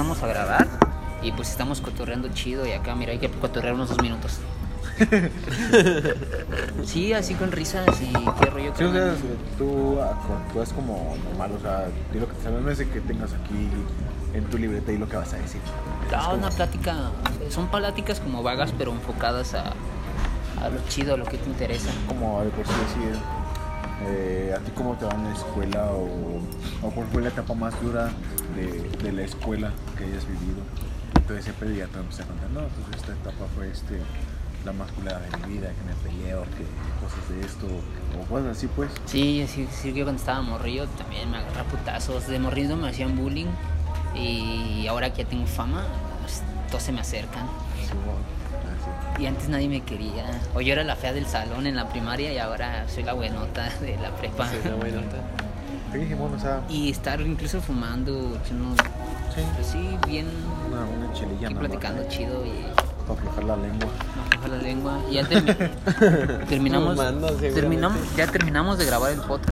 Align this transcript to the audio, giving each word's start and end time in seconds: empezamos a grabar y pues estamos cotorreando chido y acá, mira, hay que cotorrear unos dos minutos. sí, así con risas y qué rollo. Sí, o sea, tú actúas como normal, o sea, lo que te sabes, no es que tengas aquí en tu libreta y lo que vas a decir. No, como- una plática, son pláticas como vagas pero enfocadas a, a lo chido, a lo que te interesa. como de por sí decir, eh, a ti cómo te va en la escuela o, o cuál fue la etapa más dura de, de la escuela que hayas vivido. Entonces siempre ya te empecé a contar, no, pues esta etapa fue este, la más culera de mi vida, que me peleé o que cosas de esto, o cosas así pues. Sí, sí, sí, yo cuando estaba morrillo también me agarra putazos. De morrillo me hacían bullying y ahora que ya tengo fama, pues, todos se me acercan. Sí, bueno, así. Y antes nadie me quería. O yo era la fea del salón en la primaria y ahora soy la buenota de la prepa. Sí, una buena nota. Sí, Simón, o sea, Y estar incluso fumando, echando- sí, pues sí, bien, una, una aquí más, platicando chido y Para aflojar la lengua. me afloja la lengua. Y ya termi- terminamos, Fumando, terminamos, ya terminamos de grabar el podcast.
empezamos 0.00 0.22
a 0.22 0.26
grabar 0.28 0.66
y 1.22 1.30
pues 1.32 1.50
estamos 1.50 1.80
cotorreando 1.82 2.28
chido 2.28 2.66
y 2.66 2.72
acá, 2.72 2.94
mira, 2.94 3.12
hay 3.12 3.18
que 3.18 3.28
cotorrear 3.30 3.74
unos 3.74 3.90
dos 3.90 4.00
minutos. 4.00 4.38
sí, 6.84 7.12
así 7.12 7.34
con 7.34 7.52
risas 7.52 7.86
y 8.00 8.12
qué 8.40 8.46
rollo. 8.50 8.72
Sí, 8.76 8.84
o 8.84 8.92
sea, 8.92 9.14
tú 9.58 10.00
actúas 10.00 10.72
como 10.72 11.16
normal, 11.24 11.52
o 11.56 11.60
sea, 11.60 11.86
lo 12.14 12.26
que 12.28 12.34
te 12.34 12.42
sabes, 12.42 12.62
no 12.62 12.70
es 12.70 12.78
que 12.78 13.00
tengas 13.00 13.32
aquí 13.34 13.68
en 14.34 14.44
tu 14.44 14.56
libreta 14.58 14.90
y 14.92 14.98
lo 14.98 15.08
que 15.08 15.16
vas 15.16 15.32
a 15.34 15.36
decir. 15.36 15.60
No, 16.10 16.18
como- 16.24 16.34
una 16.36 16.48
plática, 16.50 16.94
son 17.50 17.68
pláticas 17.68 18.20
como 18.20 18.42
vagas 18.42 18.72
pero 18.78 18.92
enfocadas 18.92 19.54
a, 19.54 19.64
a 20.64 20.68
lo 20.70 20.80
chido, 20.88 21.14
a 21.14 21.16
lo 21.18 21.24
que 21.26 21.36
te 21.38 21.48
interesa. 21.48 21.90
como 22.08 22.42
de 22.42 22.50
por 22.50 22.66
sí 22.66 22.72
decir, 22.72 23.18
eh, 24.06 24.39
a 24.52 24.58
ti 24.58 24.70
cómo 24.74 24.94
te 24.96 25.04
va 25.04 25.12
en 25.14 25.24
la 25.24 25.32
escuela 25.32 25.86
o, 25.92 26.40
o 26.86 26.90
cuál 26.90 27.06
fue 27.08 27.22
la 27.22 27.28
etapa 27.28 27.54
más 27.54 27.80
dura 27.82 28.10
de, 28.56 28.88
de 29.02 29.12
la 29.12 29.22
escuela 29.22 29.72
que 29.96 30.04
hayas 30.04 30.26
vivido. 30.26 30.60
Entonces 31.14 31.44
siempre 31.44 31.76
ya 31.76 31.86
te 31.86 31.98
empecé 31.98 32.22
a 32.22 32.26
contar, 32.26 32.50
no, 32.50 32.60
pues 32.60 32.96
esta 33.00 33.12
etapa 33.12 33.46
fue 33.54 33.70
este, 33.70 34.00
la 34.64 34.72
más 34.72 34.90
culera 34.92 35.20
de 35.20 35.36
mi 35.38 35.54
vida, 35.54 35.68
que 35.68 35.84
me 35.84 35.94
peleé 36.02 36.34
o 36.34 36.42
que 36.42 36.66
cosas 37.00 37.28
de 37.28 37.40
esto, 37.40 37.66
o 38.18 38.24
cosas 38.28 38.56
así 38.56 38.66
pues. 38.74 38.90
Sí, 39.06 39.46
sí, 39.48 39.68
sí, 39.70 39.92
yo 39.92 40.04
cuando 40.04 40.20
estaba 40.20 40.42
morrillo 40.42 40.86
también 40.88 41.30
me 41.30 41.38
agarra 41.38 41.64
putazos. 41.64 42.26
De 42.26 42.38
morrillo 42.38 42.76
me 42.76 42.88
hacían 42.88 43.16
bullying 43.16 43.46
y 44.14 44.86
ahora 44.88 45.12
que 45.12 45.22
ya 45.22 45.28
tengo 45.28 45.46
fama, 45.46 45.84
pues, 46.20 46.42
todos 46.68 46.82
se 46.82 46.92
me 46.92 47.00
acercan. 47.00 47.46
Sí, 47.80 47.92
bueno, 48.04 48.18
así. 48.18 48.39
Y 49.18 49.26
antes 49.26 49.48
nadie 49.48 49.68
me 49.68 49.82
quería. 49.82 50.24
O 50.54 50.60
yo 50.60 50.72
era 50.72 50.82
la 50.84 50.96
fea 50.96 51.12
del 51.12 51.26
salón 51.26 51.66
en 51.66 51.76
la 51.76 51.88
primaria 51.88 52.32
y 52.32 52.38
ahora 52.38 52.86
soy 52.88 53.02
la 53.02 53.12
buenota 53.12 53.68
de 53.80 53.96
la 53.98 54.10
prepa. 54.10 54.48
Sí, 54.48 54.56
una 54.64 54.74
buena 54.76 55.00
nota. 55.02 55.16
Sí, 55.92 56.06
Simón, 56.06 56.32
o 56.34 56.38
sea, 56.38 56.60
Y 56.68 56.88
estar 56.92 57.20
incluso 57.20 57.60
fumando, 57.60 58.12
echando- 58.44 58.80
sí, 59.34 59.40
pues 59.56 59.66
sí, 59.66 59.98
bien, 60.06 60.24
una, 60.68 60.82
una 60.84 61.10
aquí 61.10 61.52
más, 61.52 61.54
platicando 61.54 62.08
chido 62.08 62.46
y 62.46 62.62
Para 63.08 63.18
aflojar 63.18 63.42
la 63.42 63.56
lengua. 63.56 63.88
me 64.14 64.22
afloja 64.22 64.48
la 64.56 64.62
lengua. 64.62 64.98
Y 65.10 65.14
ya 65.14 65.22
termi- 65.28 66.46
terminamos, 66.48 66.94
Fumando, 66.94 67.32
terminamos, 67.32 67.98
ya 68.16 68.26
terminamos 68.28 68.78
de 68.78 68.86
grabar 68.86 69.10
el 69.10 69.18
podcast. 69.20 69.48